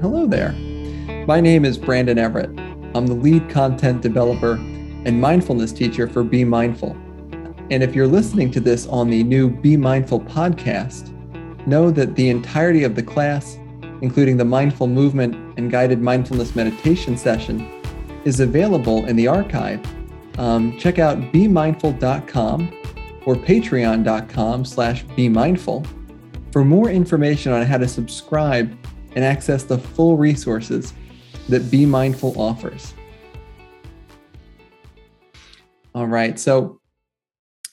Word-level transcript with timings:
Hello 0.00 0.26
there. 0.26 0.52
My 1.26 1.42
name 1.42 1.66
is 1.66 1.76
Brandon 1.76 2.16
Everett. 2.16 2.58
I'm 2.94 3.06
the 3.06 3.12
lead 3.12 3.50
content 3.50 4.00
developer 4.00 4.54
and 4.54 5.20
mindfulness 5.20 5.72
teacher 5.72 6.08
for 6.08 6.24
Be 6.24 6.42
MindPHL. 6.42 6.96
And 7.70 7.82
if 7.82 7.94
you're 7.94 8.06
listening 8.06 8.50
to 8.52 8.60
this 8.60 8.86
on 8.86 9.10
the 9.10 9.22
new 9.22 9.50
Be 9.50 9.76
MindPHL 9.76 10.26
podcast, 10.26 11.14
know 11.66 11.90
that 11.90 12.14
the 12.14 12.30
entirety 12.30 12.82
of 12.82 12.94
the 12.94 13.02
class, 13.02 13.58
including 14.00 14.38
the 14.38 14.44
mindful 14.44 14.86
movement 14.86 15.34
and 15.58 15.70
guided 15.70 16.00
mindfulness 16.00 16.56
meditation 16.56 17.14
session, 17.14 17.70
is 18.24 18.40
available 18.40 19.04
in 19.04 19.16
the 19.16 19.28
archive. 19.28 19.84
Um, 20.38 20.78
check 20.78 20.98
out 20.98 21.18
BeMindPHL.com 21.30 22.72
or 23.26 23.34
patreon.com 23.34 24.64
slash 24.64 25.04
BeMindPHL 25.04 25.86
for 26.52 26.64
more 26.64 26.88
information 26.88 27.52
on 27.52 27.66
how 27.66 27.76
to 27.76 27.86
subscribe 27.86 28.74
and 29.14 29.24
access 29.24 29.64
the 29.64 29.78
full 29.78 30.16
resources 30.16 30.92
that 31.48 31.70
Be 31.70 31.84
MindPHL 31.84 32.36
offers. 32.36 32.94
All 35.94 36.06
right, 36.06 36.38
so 36.38 36.80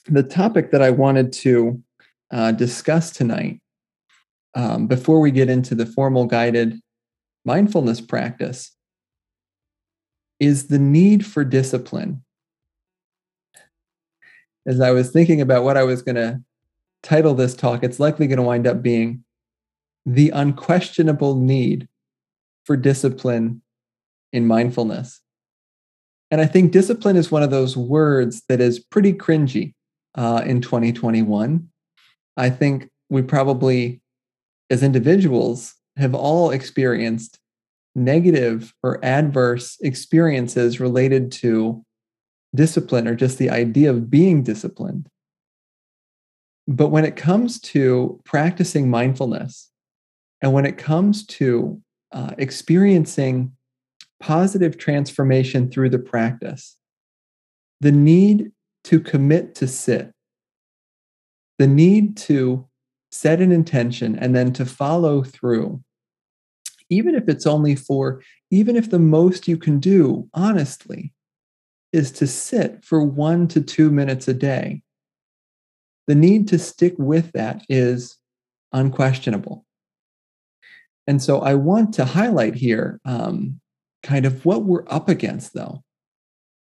the 0.06 0.22
topic 0.22 0.72
that 0.72 0.82
I 0.82 0.90
wanted 0.90 1.32
to 1.34 1.82
uh, 2.32 2.52
discuss 2.52 3.10
tonight, 3.10 3.60
um, 4.54 4.86
before 4.86 5.20
we 5.20 5.30
get 5.30 5.48
into 5.48 5.74
the 5.74 5.86
formal 5.86 6.26
guided 6.26 6.80
mindfulness 7.44 8.00
practice, 8.00 8.72
is 10.40 10.68
the 10.68 10.78
need 10.78 11.24
for 11.24 11.44
discipline. 11.44 12.22
As 14.66 14.80
I 14.80 14.90
was 14.90 15.10
thinking 15.10 15.40
about 15.40 15.64
what 15.64 15.76
I 15.76 15.84
was 15.84 16.02
going 16.02 16.16
to 16.16 16.40
title 17.02 17.34
this 17.34 17.54
talk, 17.54 17.82
it's 17.82 18.00
likely 18.00 18.26
going 18.26 18.38
to 18.38 18.42
wind 18.42 18.66
up 18.66 18.82
being 18.82 19.24
the 20.08 20.30
unquestionable 20.30 21.36
need 21.36 21.86
for 22.64 22.76
discipline 22.76 23.60
in 24.32 24.46
mindfulness. 24.46 25.20
And 26.30 26.40
I 26.40 26.46
think 26.46 26.72
discipline 26.72 27.16
is 27.16 27.30
one 27.30 27.42
of 27.42 27.50
those 27.50 27.76
words 27.76 28.42
that 28.48 28.60
is 28.60 28.78
pretty 28.78 29.12
cringy 29.12 29.74
uh, 30.14 30.42
in 30.46 30.62
2021. 30.62 31.68
I 32.38 32.50
think 32.50 32.88
we 33.10 33.20
probably, 33.22 34.00
as 34.70 34.82
individuals, 34.82 35.74
have 35.98 36.14
all 36.14 36.50
experienced 36.50 37.38
negative 37.94 38.72
or 38.82 39.04
adverse 39.04 39.76
experiences 39.82 40.80
related 40.80 41.32
to 41.32 41.84
discipline 42.54 43.06
or 43.06 43.14
just 43.14 43.36
the 43.36 43.50
idea 43.50 43.90
of 43.90 44.10
being 44.10 44.42
disciplined. 44.42 45.08
But 46.66 46.88
when 46.88 47.04
it 47.04 47.16
comes 47.16 47.60
to 47.60 48.20
practicing 48.24 48.90
mindfulness, 48.90 49.70
and 50.42 50.52
when 50.52 50.66
it 50.66 50.78
comes 50.78 51.26
to 51.26 51.80
uh, 52.12 52.34
experiencing 52.38 53.52
positive 54.20 54.78
transformation 54.78 55.70
through 55.70 55.90
the 55.90 55.98
practice, 55.98 56.76
the 57.80 57.92
need 57.92 58.52
to 58.84 59.00
commit 59.00 59.54
to 59.56 59.66
sit, 59.66 60.12
the 61.58 61.66
need 61.66 62.16
to 62.16 62.66
set 63.10 63.40
an 63.40 63.52
intention 63.52 64.16
and 64.16 64.34
then 64.34 64.52
to 64.52 64.64
follow 64.64 65.22
through, 65.22 65.82
even 66.90 67.14
if 67.14 67.28
it's 67.28 67.46
only 67.46 67.74
for, 67.74 68.22
even 68.50 68.76
if 68.76 68.90
the 68.90 68.98
most 68.98 69.48
you 69.48 69.56
can 69.56 69.78
do, 69.78 70.28
honestly, 70.34 71.12
is 71.92 72.12
to 72.12 72.26
sit 72.26 72.84
for 72.84 73.02
one 73.02 73.48
to 73.48 73.60
two 73.60 73.90
minutes 73.90 74.28
a 74.28 74.34
day. 74.34 74.82
The 76.06 76.14
need 76.14 76.48
to 76.48 76.58
stick 76.58 76.94
with 76.98 77.32
that 77.32 77.64
is 77.68 78.16
unquestionable. 78.72 79.66
And 81.08 81.22
so 81.22 81.40
I 81.40 81.54
want 81.54 81.94
to 81.94 82.04
highlight 82.04 82.54
here 82.54 83.00
um, 83.06 83.58
kind 84.02 84.26
of 84.26 84.44
what 84.44 84.64
we're 84.64 84.84
up 84.88 85.08
against, 85.08 85.54
though. 85.54 85.82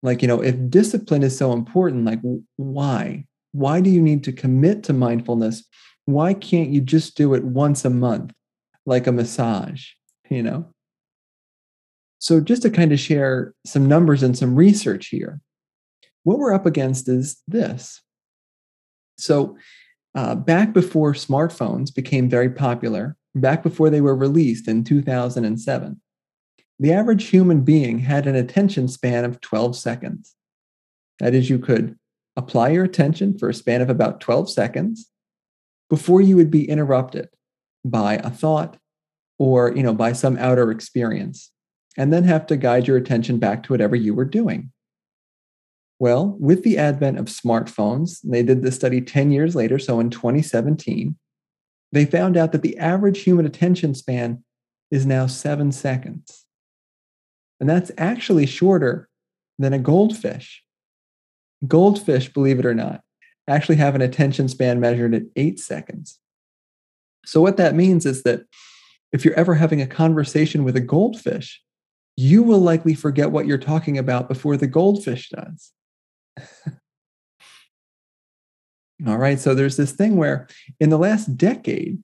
Like, 0.01 0.21
you 0.21 0.29
know, 0.29 0.41
if 0.41 0.55
discipline 0.69 1.23
is 1.23 1.37
so 1.37 1.51
important, 1.51 2.05
like, 2.05 2.21
why? 2.55 3.25
Why 3.51 3.81
do 3.81 3.89
you 3.89 4.01
need 4.01 4.23
to 4.23 4.31
commit 4.31 4.83
to 4.85 4.93
mindfulness? 4.93 5.65
Why 6.05 6.33
can't 6.33 6.69
you 6.69 6.79
just 6.79 7.17
do 7.17 7.33
it 7.33 7.43
once 7.43 7.83
a 7.83 7.89
month, 7.89 8.31
like 8.85 9.07
a 9.07 9.11
massage, 9.11 9.87
you 10.29 10.41
know? 10.41 10.71
So, 12.19 12.39
just 12.39 12.61
to 12.61 12.69
kind 12.69 12.93
of 12.93 12.99
share 12.99 13.53
some 13.65 13.89
numbers 13.89 14.23
and 14.23 14.37
some 14.37 14.55
research 14.55 15.07
here, 15.07 15.41
what 16.23 16.37
we're 16.37 16.53
up 16.53 16.65
against 16.65 17.09
is 17.09 17.41
this. 17.45 18.01
So, 19.17 19.57
uh, 20.15 20.35
back 20.35 20.71
before 20.71 21.11
smartphones 21.11 21.93
became 21.93 22.29
very 22.29 22.49
popular, 22.49 23.17
back 23.35 23.63
before 23.63 23.89
they 23.89 24.01
were 24.01 24.15
released 24.15 24.67
in 24.67 24.83
2007, 24.83 26.01
the 26.79 26.93
average 26.93 27.25
human 27.25 27.61
being 27.61 27.99
had 27.99 28.25
an 28.25 28.35
attention 28.35 28.87
span 28.87 29.25
of 29.25 29.41
12 29.41 29.75
seconds. 29.75 30.35
That 31.19 31.33
is, 31.33 31.49
you 31.49 31.59
could 31.59 31.97
apply 32.35 32.69
your 32.69 32.85
attention 32.85 33.37
for 33.37 33.49
a 33.49 33.53
span 33.53 33.81
of 33.81 33.89
about 33.89 34.21
12 34.21 34.49
seconds 34.49 35.11
before 35.89 36.21
you 36.21 36.35
would 36.37 36.49
be 36.49 36.69
interrupted 36.69 37.29
by 37.83 38.15
a 38.15 38.29
thought 38.29 38.77
or 39.37 39.73
you 39.75 39.83
know 39.83 39.93
by 39.93 40.13
some 40.13 40.37
outer 40.37 40.71
experience 40.71 41.51
and 41.97 42.13
then 42.13 42.23
have 42.23 42.45
to 42.47 42.57
guide 42.57 42.87
your 42.87 42.97
attention 42.97 43.39
back 43.39 43.63
to 43.63 43.73
whatever 43.73 43.95
you 43.95 44.13
were 44.13 44.25
doing 44.25 44.71
well 45.97 46.37
with 46.39 46.63
the 46.63 46.77
advent 46.77 47.17
of 47.17 47.25
smartphones 47.25 48.19
they 48.23 48.43
did 48.43 48.61
this 48.61 48.75
study 48.75 49.01
10 49.01 49.31
years 49.31 49.55
later 49.55 49.79
so 49.79 49.99
in 49.99 50.09
2017 50.09 51.15
they 51.91 52.05
found 52.05 52.37
out 52.37 52.51
that 52.51 52.61
the 52.61 52.77
average 52.77 53.21
human 53.21 53.45
attention 53.45 53.95
span 53.95 54.43
is 54.91 55.05
now 55.05 55.27
seven 55.27 55.71
seconds. 55.71 56.45
And 57.59 57.69
that's 57.69 57.91
actually 57.97 58.45
shorter 58.45 59.09
than 59.57 59.73
a 59.73 59.79
goldfish. 59.79 60.63
Goldfish, 61.67 62.31
believe 62.31 62.59
it 62.59 62.65
or 62.65 62.73
not, 62.73 63.01
actually 63.47 63.75
have 63.75 63.95
an 63.95 64.01
attention 64.01 64.47
span 64.47 64.79
measured 64.79 65.13
at 65.13 65.23
eight 65.35 65.59
seconds. 65.59 66.19
So, 67.25 67.41
what 67.41 67.57
that 67.57 67.75
means 67.75 68.05
is 68.05 68.23
that 68.23 68.43
if 69.11 69.25
you're 69.25 69.33
ever 69.33 69.55
having 69.55 69.81
a 69.81 69.87
conversation 69.87 70.63
with 70.63 70.75
a 70.75 70.81
goldfish, 70.81 71.61
you 72.15 72.43
will 72.43 72.59
likely 72.59 72.93
forget 72.93 73.31
what 73.31 73.45
you're 73.45 73.57
talking 73.57 73.97
about 73.97 74.27
before 74.27 74.55
the 74.55 74.67
goldfish 74.67 75.29
does. 75.29 75.73
All 79.07 79.17
right. 79.17 79.39
So 79.39 79.55
there's 79.55 79.77
this 79.77 79.93
thing 79.93 80.17
where 80.17 80.47
in 80.79 80.89
the 80.89 80.97
last 80.97 81.37
decade, 81.37 82.03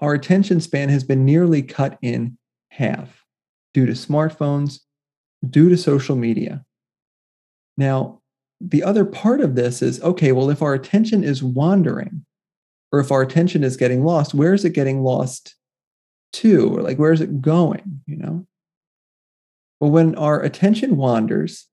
our 0.00 0.14
attention 0.14 0.60
span 0.60 0.88
has 0.90 1.02
been 1.02 1.24
nearly 1.24 1.62
cut 1.62 1.98
in 2.02 2.38
half 2.70 3.24
due 3.74 3.86
to 3.86 3.92
smartphones, 3.92 4.80
due 5.48 5.68
to 5.68 5.76
social 5.76 6.16
media. 6.16 6.64
Now, 7.76 8.20
the 8.60 8.82
other 8.82 9.04
part 9.04 9.40
of 9.40 9.54
this 9.54 9.82
is 9.82 10.00
okay, 10.02 10.32
well, 10.32 10.50
if 10.50 10.62
our 10.62 10.74
attention 10.74 11.24
is 11.24 11.42
wandering 11.42 12.24
or 12.92 13.00
if 13.00 13.10
our 13.10 13.22
attention 13.22 13.64
is 13.64 13.76
getting 13.76 14.04
lost, 14.04 14.32
where 14.32 14.54
is 14.54 14.64
it 14.64 14.70
getting 14.70 15.02
lost 15.02 15.56
to? 16.34 16.76
Or 16.76 16.82
like, 16.82 16.98
where 16.98 17.12
is 17.12 17.20
it 17.20 17.40
going? 17.40 18.02
You 18.06 18.16
know? 18.16 18.46
Well, 19.80 19.90
when 19.90 20.14
our 20.14 20.40
attention 20.40 20.96
wanders, 20.96 21.66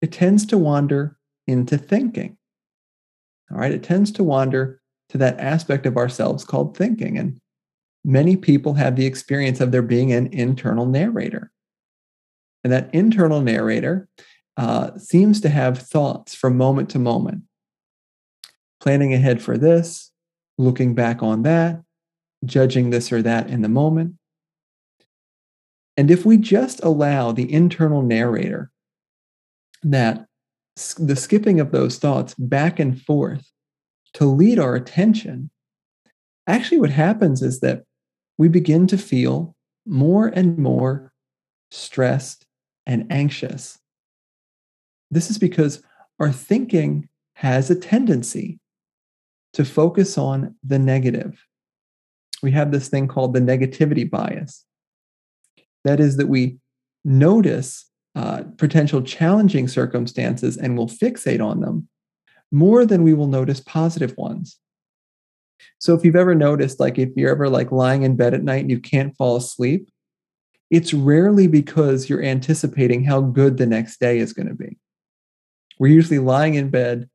it 0.00 0.12
tends 0.12 0.46
to 0.46 0.58
wander 0.58 1.18
into 1.46 1.76
thinking. 1.76 2.38
All 3.50 3.58
right, 3.58 3.72
it 3.72 3.82
tends 3.82 4.10
to 4.12 4.24
wander 4.24 4.80
to 5.10 5.18
that 5.18 5.38
aspect 5.38 5.86
of 5.86 5.96
ourselves 5.96 6.44
called 6.44 6.76
thinking. 6.76 7.18
And 7.18 7.38
many 8.04 8.36
people 8.36 8.74
have 8.74 8.96
the 8.96 9.06
experience 9.06 9.60
of 9.60 9.72
there 9.72 9.82
being 9.82 10.12
an 10.12 10.28
internal 10.28 10.86
narrator. 10.86 11.50
And 12.62 12.72
that 12.72 12.94
internal 12.94 13.40
narrator 13.40 14.08
uh, 14.56 14.96
seems 14.96 15.40
to 15.42 15.48
have 15.48 15.78
thoughts 15.78 16.34
from 16.34 16.56
moment 16.56 16.88
to 16.90 16.98
moment, 16.98 17.42
planning 18.80 19.12
ahead 19.12 19.42
for 19.42 19.58
this, 19.58 20.10
looking 20.56 20.94
back 20.94 21.22
on 21.22 21.42
that, 21.42 21.82
judging 22.44 22.90
this 22.90 23.12
or 23.12 23.20
that 23.22 23.50
in 23.50 23.62
the 23.62 23.68
moment. 23.68 24.14
And 25.96 26.10
if 26.10 26.24
we 26.24 26.36
just 26.36 26.82
allow 26.82 27.32
the 27.32 27.52
internal 27.52 28.02
narrator 28.02 28.70
that 29.82 30.26
the 30.98 31.16
skipping 31.16 31.60
of 31.60 31.70
those 31.70 31.98
thoughts 31.98 32.34
back 32.34 32.78
and 32.78 33.00
forth 33.00 33.50
to 34.14 34.24
lead 34.24 34.58
our 34.58 34.74
attention, 34.74 35.50
actually, 36.46 36.80
what 36.80 36.90
happens 36.90 37.42
is 37.42 37.60
that 37.60 37.84
we 38.38 38.48
begin 38.48 38.86
to 38.88 38.98
feel 38.98 39.54
more 39.86 40.28
and 40.28 40.58
more 40.58 41.12
stressed 41.70 42.46
and 42.86 43.06
anxious. 43.10 43.78
This 45.10 45.30
is 45.30 45.38
because 45.38 45.82
our 46.18 46.32
thinking 46.32 47.08
has 47.36 47.70
a 47.70 47.74
tendency 47.74 48.58
to 49.52 49.64
focus 49.64 50.18
on 50.18 50.54
the 50.64 50.78
negative. 50.78 51.46
We 52.42 52.50
have 52.52 52.72
this 52.72 52.88
thing 52.88 53.08
called 53.08 53.34
the 53.34 53.40
negativity 53.40 54.08
bias. 54.08 54.64
That 55.84 56.00
is, 56.00 56.16
that 56.16 56.28
we 56.28 56.58
notice 57.04 57.90
uh, 58.14 58.44
potential 58.58 59.02
challenging 59.02 59.68
circumstances 59.68 60.56
and 60.56 60.76
will 60.76 60.88
fixate 60.88 61.44
on 61.44 61.60
them 61.60 61.88
more 62.52 62.86
than 62.86 63.02
we 63.02 63.14
will 63.14 63.26
notice 63.26 63.60
positive 63.60 64.16
ones. 64.16 64.58
So 65.78 65.94
if 65.94 66.04
you've 66.04 66.16
ever 66.16 66.34
noticed, 66.34 66.78
like 66.78 66.98
if 66.98 67.10
you're 67.16 67.30
ever 67.30 67.48
like 67.48 67.72
lying 67.72 68.02
in 68.02 68.16
bed 68.16 68.34
at 68.34 68.44
night 68.44 68.62
and 68.62 68.70
you 68.70 68.78
can't 68.78 69.16
fall 69.16 69.36
asleep, 69.36 69.88
it's 70.70 70.94
rarely 70.94 71.46
because 71.46 72.08
you're 72.08 72.22
anticipating 72.22 73.04
how 73.04 73.20
good 73.20 73.56
the 73.56 73.66
next 73.66 74.00
day 74.00 74.18
is 74.18 74.32
going 74.32 74.48
to 74.48 74.54
be. 74.54 74.78
We're 75.78 75.92
usually 75.92 76.20
lying 76.20 76.54
in 76.54 76.70
bed, 76.70 77.08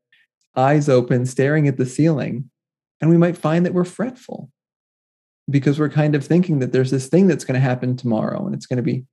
eyes 0.55 0.89
open, 0.89 1.25
staring 1.25 1.67
at 1.67 1.77
the 1.77 1.85
ceiling, 1.85 2.49
and 3.01 3.09
we 3.09 3.17
might 3.17 3.37
find 3.37 3.65
that 3.65 3.73
we're 3.73 3.85
fretful 3.85 4.51
because 5.49 5.79
we're 5.79 5.89
kind 5.89 6.15
of 6.15 6.25
thinking 6.25 6.59
that 6.59 6.71
there's 6.71 6.91
this 6.91 7.07
thing 7.07 7.27
that's 7.27 7.45
going 7.45 7.59
to 7.59 7.59
happen 7.59 7.95
tomorrow 7.95 8.45
and 8.45 8.53
it's 8.53 8.65
going 8.65 8.77
to 8.77 8.83
be 8.83 9.05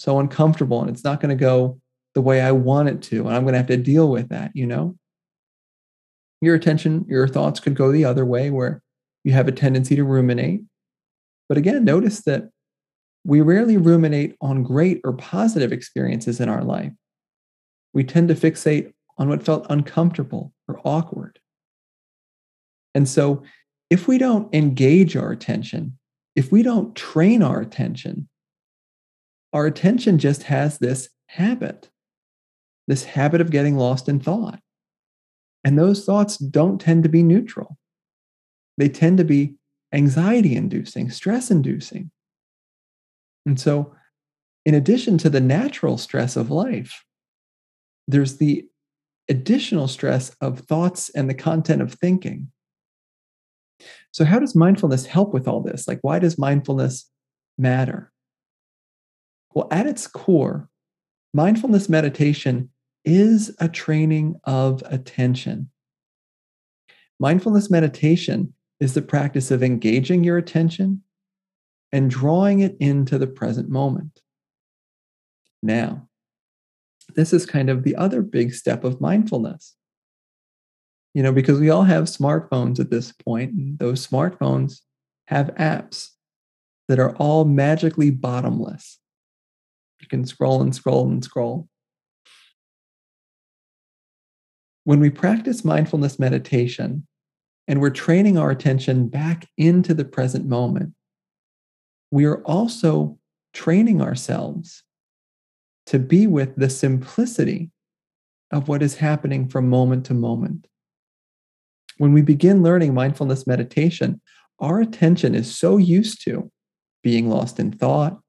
so 0.00 0.18
uncomfortable 0.18 0.80
and 0.80 0.88
it's 0.88 1.04
not 1.04 1.20
going 1.20 1.28
to 1.28 1.40
go 1.40 1.78
the 2.14 2.22
way 2.22 2.40
I 2.40 2.52
want 2.52 2.88
it 2.88 3.02
to. 3.02 3.26
And 3.26 3.36
I'm 3.36 3.42
going 3.42 3.52
to 3.52 3.58
have 3.58 3.66
to 3.66 3.76
deal 3.76 4.10
with 4.10 4.30
that, 4.30 4.50
you 4.54 4.66
know? 4.66 4.96
Your 6.40 6.54
attention, 6.54 7.04
your 7.06 7.28
thoughts 7.28 7.60
could 7.60 7.74
go 7.74 7.92
the 7.92 8.06
other 8.06 8.24
way 8.24 8.48
where 8.48 8.82
you 9.24 9.32
have 9.32 9.46
a 9.46 9.52
tendency 9.52 9.96
to 9.96 10.04
ruminate. 10.04 10.62
But 11.50 11.58
again, 11.58 11.84
notice 11.84 12.22
that 12.22 12.48
we 13.24 13.42
rarely 13.42 13.76
ruminate 13.76 14.36
on 14.40 14.62
great 14.62 15.02
or 15.04 15.12
positive 15.12 15.70
experiences 15.70 16.40
in 16.40 16.48
our 16.48 16.64
life. 16.64 16.92
We 17.92 18.02
tend 18.02 18.28
to 18.28 18.34
fixate 18.34 18.94
on 19.18 19.28
what 19.28 19.42
felt 19.42 19.66
uncomfortable 19.68 20.54
or 20.66 20.80
awkward. 20.82 21.38
And 22.94 23.06
so, 23.06 23.42
if 23.90 24.08
we 24.08 24.16
don't 24.16 24.52
engage 24.54 25.14
our 25.14 25.30
attention, 25.30 25.98
if 26.34 26.50
we 26.50 26.62
don't 26.62 26.96
train 26.96 27.42
our 27.42 27.60
attention, 27.60 28.29
our 29.52 29.66
attention 29.66 30.18
just 30.18 30.44
has 30.44 30.78
this 30.78 31.08
habit, 31.26 31.90
this 32.86 33.04
habit 33.04 33.40
of 33.40 33.50
getting 33.50 33.76
lost 33.76 34.08
in 34.08 34.20
thought. 34.20 34.60
And 35.64 35.78
those 35.78 36.04
thoughts 36.04 36.36
don't 36.38 36.80
tend 36.80 37.02
to 37.02 37.08
be 37.08 37.22
neutral, 37.22 37.76
they 38.78 38.88
tend 38.88 39.18
to 39.18 39.24
be 39.24 39.56
anxiety 39.92 40.54
inducing, 40.54 41.10
stress 41.10 41.50
inducing. 41.50 42.10
And 43.46 43.58
so, 43.58 43.94
in 44.64 44.74
addition 44.74 45.18
to 45.18 45.30
the 45.30 45.40
natural 45.40 45.96
stress 45.98 46.36
of 46.36 46.50
life, 46.50 47.04
there's 48.06 48.36
the 48.36 48.66
additional 49.28 49.88
stress 49.88 50.34
of 50.40 50.60
thoughts 50.60 51.10
and 51.10 51.28
the 51.28 51.34
content 51.34 51.80
of 51.80 51.94
thinking. 51.94 52.50
So, 54.12 54.24
how 54.24 54.38
does 54.38 54.54
mindfulness 54.54 55.06
help 55.06 55.32
with 55.32 55.48
all 55.48 55.60
this? 55.60 55.88
Like, 55.88 56.00
why 56.02 56.18
does 56.18 56.38
mindfulness 56.38 57.10
matter? 57.56 58.12
Well, 59.54 59.68
at 59.70 59.86
its 59.86 60.06
core, 60.06 60.68
mindfulness 61.34 61.88
meditation 61.88 62.70
is 63.04 63.54
a 63.58 63.68
training 63.68 64.40
of 64.44 64.82
attention. 64.86 65.70
Mindfulness 67.18 67.70
meditation 67.70 68.54
is 68.78 68.94
the 68.94 69.02
practice 69.02 69.50
of 69.50 69.62
engaging 69.62 70.24
your 70.24 70.38
attention 70.38 71.02
and 71.92 72.08
drawing 72.08 72.60
it 72.60 72.76
into 72.78 73.18
the 73.18 73.26
present 73.26 73.68
moment. 73.68 74.20
Now, 75.62 76.08
this 77.16 77.32
is 77.32 77.44
kind 77.44 77.68
of 77.68 77.82
the 77.82 77.96
other 77.96 78.22
big 78.22 78.54
step 78.54 78.84
of 78.84 79.00
mindfulness. 79.00 79.74
You 81.12 81.24
know, 81.24 81.32
because 81.32 81.58
we 81.58 81.70
all 81.70 81.82
have 81.82 82.04
smartphones 82.04 82.78
at 82.78 82.90
this 82.90 83.10
point, 83.10 83.52
and 83.52 83.78
those 83.80 84.06
smartphones 84.06 84.80
have 85.26 85.48
apps 85.56 86.10
that 86.88 87.00
are 87.00 87.16
all 87.16 87.44
magically 87.44 88.10
bottomless. 88.10 88.99
You 90.00 90.08
can 90.08 90.24
scroll 90.24 90.62
and 90.62 90.74
scroll 90.74 91.08
and 91.08 91.22
scroll. 91.22 91.68
When 94.84 95.00
we 95.00 95.10
practice 95.10 95.64
mindfulness 95.64 96.18
meditation 96.18 97.06
and 97.68 97.80
we're 97.80 97.90
training 97.90 98.38
our 98.38 98.50
attention 98.50 99.08
back 99.08 99.46
into 99.56 99.94
the 99.94 100.04
present 100.04 100.46
moment, 100.46 100.94
we 102.10 102.24
are 102.24 102.42
also 102.42 103.18
training 103.52 104.00
ourselves 104.00 104.82
to 105.86 105.98
be 105.98 106.26
with 106.26 106.56
the 106.56 106.70
simplicity 106.70 107.70
of 108.50 108.68
what 108.68 108.82
is 108.82 108.96
happening 108.96 109.48
from 109.48 109.68
moment 109.68 110.06
to 110.06 110.14
moment. 110.14 110.66
When 111.98 112.12
we 112.12 112.22
begin 112.22 112.62
learning 112.62 112.94
mindfulness 112.94 113.46
meditation, 113.46 114.20
our 114.58 114.80
attention 114.80 115.34
is 115.34 115.54
so 115.54 115.76
used 115.76 116.24
to 116.24 116.50
being 117.02 117.28
lost 117.28 117.60
in 117.60 117.72
thought, 117.72 118.20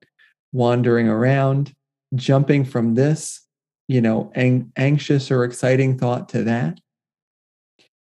wandering 0.52 1.08
around, 1.08 1.74
jumping 2.16 2.66
from 2.66 2.96
this, 2.96 3.46
you 3.88 4.02
know, 4.02 4.32
ang- 4.36 4.72
anxious 4.76 5.32
or 5.32 5.44
exciting 5.44 5.98
thought 5.98 6.30
to 6.30 6.44
that, 6.44 6.80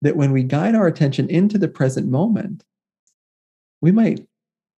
that 0.01 0.15
when 0.15 0.31
we 0.31 0.43
guide 0.43 0.75
our 0.75 0.87
attention 0.87 1.29
into 1.29 1.57
the 1.57 1.67
present 1.67 2.07
moment, 2.07 2.63
we 3.81 3.91
might 3.91 4.25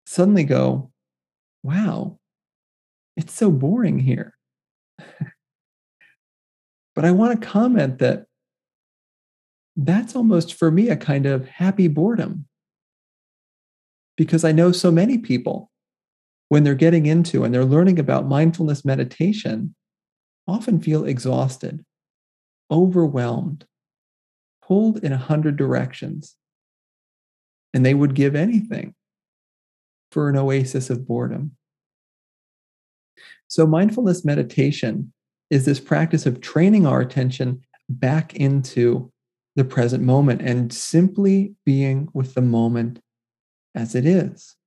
suddenly 0.06 0.44
go, 0.44 0.90
wow, 1.62 2.18
it's 3.16 3.32
so 3.32 3.50
boring 3.50 3.98
here. 3.98 4.34
but 6.94 7.04
I 7.04 7.10
want 7.10 7.40
to 7.40 7.46
comment 7.46 7.98
that 7.98 8.26
that's 9.76 10.16
almost 10.16 10.54
for 10.54 10.70
me 10.70 10.88
a 10.88 10.96
kind 10.96 11.26
of 11.26 11.48
happy 11.48 11.88
boredom. 11.88 12.46
Because 14.16 14.44
I 14.44 14.50
know 14.50 14.72
so 14.72 14.90
many 14.90 15.16
people, 15.18 15.70
when 16.48 16.64
they're 16.64 16.74
getting 16.74 17.06
into 17.06 17.44
and 17.44 17.52
they're 17.52 17.64
learning 17.64 17.98
about 17.98 18.26
mindfulness 18.26 18.84
meditation, 18.84 19.74
often 20.46 20.80
feel 20.80 21.04
exhausted, 21.04 21.84
overwhelmed, 22.70 23.66
pulled 24.62 25.02
in 25.04 25.12
a 25.12 25.18
hundred 25.18 25.56
directions. 25.56 26.36
And 27.74 27.84
they 27.84 27.94
would 27.94 28.14
give 28.14 28.34
anything 28.34 28.94
for 30.10 30.28
an 30.28 30.36
oasis 30.36 30.88
of 30.88 31.06
boredom. 31.06 31.52
So, 33.46 33.66
mindfulness 33.66 34.24
meditation 34.24 35.12
is 35.50 35.64
this 35.64 35.80
practice 35.80 36.26
of 36.26 36.40
training 36.40 36.86
our 36.86 37.00
attention 37.00 37.62
back 37.88 38.34
into 38.34 39.10
the 39.56 39.64
present 39.64 40.04
moment 40.04 40.42
and 40.42 40.72
simply 40.72 41.54
being 41.64 42.08
with 42.12 42.34
the 42.34 42.42
moment 42.42 43.00
as 43.74 43.94
it 43.94 44.06
is. 44.06 44.57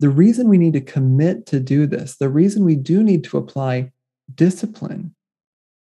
The 0.00 0.08
reason 0.10 0.48
we 0.48 0.58
need 0.58 0.74
to 0.74 0.80
commit 0.80 1.46
to 1.46 1.60
do 1.60 1.86
this, 1.86 2.16
the 2.16 2.28
reason 2.28 2.64
we 2.64 2.76
do 2.76 3.02
need 3.02 3.24
to 3.24 3.38
apply 3.38 3.92
discipline 4.34 5.14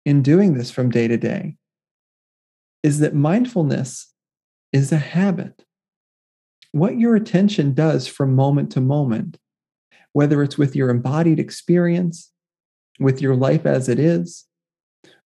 in 0.05 0.21
doing 0.21 0.53
this 0.53 0.69
from 0.69 0.91
day 0.91 1.07
to 1.07 1.17
day, 1.17 1.55
is 2.83 2.99
that 2.99 3.15
mindfulness 3.15 4.13
is 4.71 4.91
a 4.91 4.97
habit 4.97 5.65
what 6.75 6.99
your 6.99 7.15
attention 7.15 7.73
does 7.73 8.05
from 8.05 8.35
moment 8.35 8.69
to 8.69 8.81
moment, 8.81 9.37
whether 10.11 10.43
it's 10.43 10.57
with 10.57 10.75
your 10.75 10.89
embodied 10.89 11.39
experience, 11.39 12.33
with 12.99 13.21
your 13.21 13.33
life 13.33 13.65
as 13.65 13.87
it 13.87 13.97
is, 13.97 14.43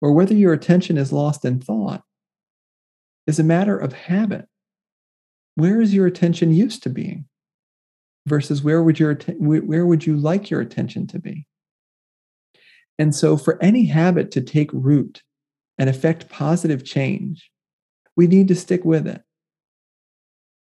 or 0.00 0.12
whether 0.12 0.32
your 0.32 0.54
attention 0.54 0.96
is 0.96 1.12
lost 1.12 1.44
in 1.44 1.60
thought, 1.60 2.02
is 3.26 3.38
a 3.38 3.44
matter 3.44 3.76
of 3.76 3.92
habit. 3.92 4.46
Where 5.54 5.82
is 5.82 5.92
your 5.92 6.06
attention 6.06 6.54
used 6.54 6.82
to 6.84 6.88
being? 6.88 7.26
Versus 8.26 8.62
where 8.62 8.82
would 8.82 8.98
your 8.98 9.14
where 9.38 9.86
would 9.86 10.06
you 10.06 10.16
like 10.16 10.50
your 10.50 10.60
attention 10.60 11.06
to 11.08 11.18
be? 11.18 11.46
And 12.98 13.14
so 13.14 13.36
for 13.36 13.62
any 13.62 13.86
habit 13.86 14.30
to 14.32 14.40
take 14.40 14.70
root 14.72 15.22
and 15.78 15.90
affect 15.90 16.30
positive 16.30 16.84
change, 16.84 17.50
we 18.16 18.26
need 18.26 18.48
to 18.48 18.54
stick 18.54 18.84
with 18.84 19.06
it 19.06 19.22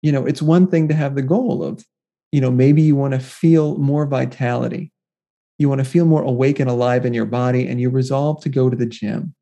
you 0.02 0.10
know, 0.10 0.26
it's 0.26 0.42
one 0.42 0.66
thing 0.66 0.88
to 0.88 0.94
have 0.94 1.14
the 1.14 1.22
goal 1.22 1.62
of, 1.62 1.84
you 2.32 2.40
know, 2.40 2.50
maybe 2.50 2.82
you 2.82 2.96
want 2.96 3.14
to 3.14 3.20
feel 3.20 3.78
more 3.78 4.04
vitality. 4.04 4.92
You 5.58 5.68
want 5.68 5.78
to 5.78 5.84
feel 5.84 6.04
more 6.04 6.22
awake 6.22 6.58
and 6.58 6.68
alive 6.68 7.06
in 7.06 7.14
your 7.14 7.24
body, 7.24 7.68
and 7.68 7.80
you 7.80 7.88
resolve 7.88 8.42
to 8.42 8.48
go 8.48 8.68
to 8.68 8.76
the 8.76 8.86
gym. 8.86 9.34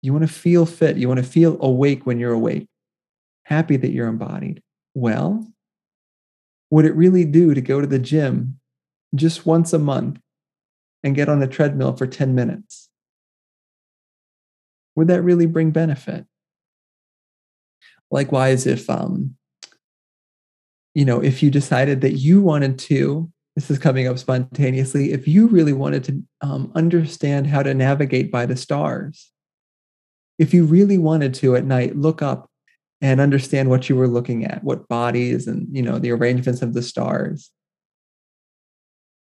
You 0.00 0.12
want 0.12 0.26
to 0.26 0.32
feel 0.32 0.64
fit. 0.64 0.96
You 0.96 1.06
want 1.06 1.18
to 1.18 1.26
feel 1.26 1.58
awake 1.60 2.06
when 2.06 2.18
you're 2.18 2.32
awake, 2.32 2.66
happy 3.44 3.76
that 3.76 3.90
you're 3.90 4.08
embodied. 4.08 4.62
Well, 4.94 5.46
would 6.70 6.84
it 6.84 6.94
really 6.94 7.24
do 7.24 7.54
to 7.54 7.60
go 7.60 7.80
to 7.80 7.86
the 7.86 7.98
gym 7.98 8.58
just 9.14 9.46
once 9.46 9.72
a 9.72 9.78
month 9.78 10.20
and 11.02 11.14
get 11.14 11.28
on 11.28 11.42
a 11.42 11.46
treadmill 11.46 11.96
for 11.96 12.06
10 12.06 12.34
minutes? 12.34 12.88
Would 14.96 15.08
that 15.08 15.22
really 15.22 15.46
bring 15.46 15.70
benefit? 15.70 16.26
Likewise, 18.10 18.66
if 18.66 18.88
um, 18.88 19.36
you 20.94 21.04
know, 21.04 21.22
if 21.22 21.42
you 21.42 21.50
decided 21.50 22.00
that 22.00 22.14
you 22.14 22.42
wanted 22.42 22.78
to, 22.80 23.30
this 23.54 23.70
is 23.70 23.78
coming 23.78 24.08
up 24.08 24.18
spontaneously, 24.18 25.12
if 25.12 25.28
you 25.28 25.46
really 25.46 25.72
wanted 25.72 26.04
to 26.04 26.22
um, 26.40 26.72
understand 26.74 27.46
how 27.46 27.62
to 27.62 27.74
navigate 27.74 28.32
by 28.32 28.46
the 28.46 28.56
stars, 28.56 29.30
if 30.38 30.54
you 30.54 30.64
really 30.64 30.98
wanted 30.98 31.34
to 31.34 31.54
at 31.54 31.64
night 31.64 31.96
look 31.96 32.22
up 32.22 32.47
and 33.00 33.20
understand 33.20 33.70
what 33.70 33.88
you 33.88 33.96
were 33.96 34.08
looking 34.08 34.44
at, 34.44 34.64
what 34.64 34.88
bodies 34.88 35.46
and, 35.46 35.68
you 35.70 35.82
know, 35.82 35.98
the 35.98 36.10
arrangements 36.10 36.62
of 36.62 36.74
the 36.74 36.82
stars, 36.82 37.50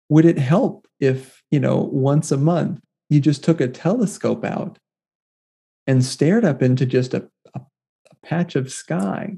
would 0.09 0.25
it 0.25 0.37
help 0.37 0.87
if, 0.99 1.41
you 1.51 1.59
know, 1.59 1.89
once 1.91 2.31
a 2.31 2.37
month 2.37 2.79
you 3.09 3.19
just 3.19 3.43
took 3.43 3.61
a 3.61 3.67
telescope 3.67 4.45
out 4.45 4.77
and 5.87 6.03
stared 6.05 6.45
up 6.45 6.61
into 6.61 6.85
just 6.85 7.13
a, 7.13 7.29
a, 7.55 7.59
a 7.59 8.15
patch 8.23 8.55
of 8.55 8.71
sky 8.71 9.37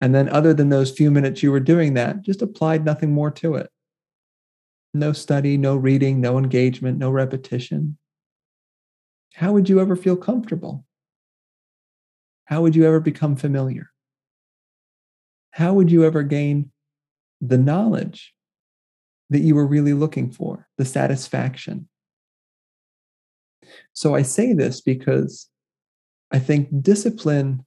and 0.00 0.14
then, 0.14 0.28
other 0.28 0.54
than 0.54 0.68
those 0.68 0.92
few 0.92 1.10
minutes 1.10 1.42
you 1.42 1.50
were 1.50 1.58
doing 1.58 1.94
that, 1.94 2.22
just 2.22 2.40
applied 2.40 2.84
nothing 2.84 3.12
more 3.12 3.32
to 3.32 3.56
it. 3.56 3.68
no 4.94 5.12
study, 5.12 5.56
no 5.56 5.76
reading, 5.76 6.20
no 6.20 6.38
engagement, 6.38 6.98
no 6.98 7.10
repetition, 7.10 7.98
how 9.34 9.52
would 9.52 9.68
you 9.68 9.80
ever 9.80 9.96
feel 9.96 10.16
comfortable? 10.16 10.84
How 12.48 12.62
would 12.62 12.74
you 12.74 12.86
ever 12.86 12.98
become 12.98 13.36
familiar? 13.36 13.90
How 15.50 15.74
would 15.74 15.92
you 15.92 16.02
ever 16.06 16.22
gain 16.22 16.70
the 17.42 17.58
knowledge 17.58 18.34
that 19.28 19.40
you 19.40 19.54
were 19.54 19.66
really 19.66 19.92
looking 19.92 20.30
for, 20.30 20.66
the 20.78 20.86
satisfaction? 20.86 21.90
So 23.92 24.14
I 24.14 24.22
say 24.22 24.54
this 24.54 24.80
because 24.80 25.46
I 26.30 26.38
think 26.38 26.70
discipline 26.80 27.66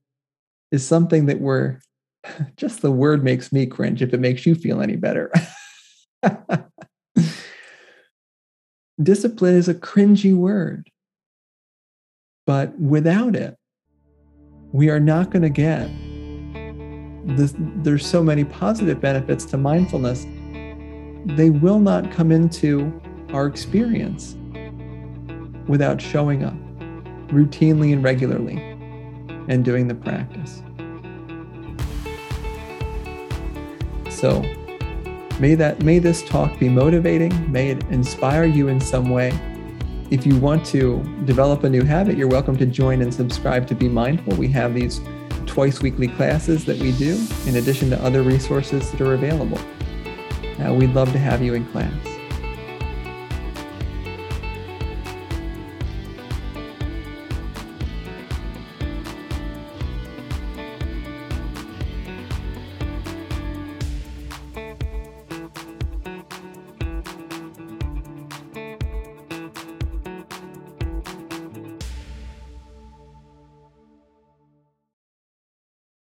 is 0.72 0.84
something 0.84 1.28
that 1.28 1.42
we're 1.42 1.80
just 2.58 2.82
the 2.82 2.92
word 2.92 3.24
makes 3.24 3.54
me 3.54 3.68
cringe 3.68 4.02
if 4.02 4.16
it 4.16 4.20
makes 4.20 4.48
you 4.48 4.56
feel 4.56 4.82
any 4.82 4.96
better. 4.96 5.32
discipline 9.04 9.54
is 9.54 9.70
a 9.70 9.76
cringy 9.76 10.36
word. 10.36 10.90
But 12.48 12.80
without 12.80 13.36
it, 13.36 13.58
we 14.72 14.90
are 14.90 15.00
not 15.00 15.32
going 15.32 15.42
to 15.42 15.50
get 15.50 15.90
this, 17.24 17.54
there's 17.58 18.06
so 18.06 18.24
many 18.24 18.44
positive 18.44 19.00
benefits 19.00 19.46
to 19.46 19.58
mindfulness. 19.58 20.26
They 21.38 21.50
will 21.50 21.80
not 21.80 22.12
come 22.12 22.32
into 22.32 23.00
our 23.32 23.46
experience 23.46 24.36
without 25.68 26.02
showing 26.02 26.44
up 26.44 26.56
routinely 27.28 27.94
and 27.94 28.04
regularly 28.04 28.58
and 29.48 29.64
doing 29.64 29.88
the 29.88 29.96
practice. 29.96 30.64
So, 34.10 34.42
may 35.40 35.56
that 35.56 35.82
may 35.84 36.00
this 36.00 36.22
talk 36.24 36.58
be 36.60 36.70
motivating, 36.70 37.52
may 37.52 37.70
it 37.70 37.84
inspire 37.90 38.46
you 38.46 38.68
in 38.68 38.80
some 38.80 39.10
way. 39.10 39.32
If 40.12 40.26
you 40.26 40.36
want 40.36 40.66
to 40.66 41.02
develop 41.24 41.64
a 41.64 41.70
new 41.70 41.84
habit, 41.84 42.18
you're 42.18 42.28
welcome 42.28 42.58
to 42.58 42.66
join 42.66 43.02
and 43.02 43.14
subscribe 43.14 43.66
to 43.68 43.76
Be 43.76 43.88
MindPHL. 43.88 44.38
We 44.38 44.50
have 44.50 44.74
these 44.74 45.00
twice 45.46 45.82
weekly 45.82 46.10
classes 46.10 46.66
that 46.66 46.78
we 46.80 46.92
do, 46.92 47.18
in 47.48 47.56
addition 47.56 47.90
to 47.92 48.04
other 48.04 48.22
resources 48.22 48.92
that 48.92 49.00
are 49.00 49.14
available. 49.14 49.58
Uh, 50.60 50.74
we'd 50.74 50.94
love 50.94 51.14
to 51.14 51.18
have 51.18 51.42
you 51.42 51.54
in 51.54 51.66
class. 51.68 52.11